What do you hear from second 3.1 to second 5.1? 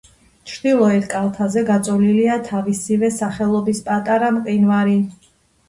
სახელობის პატარა მყინვარი.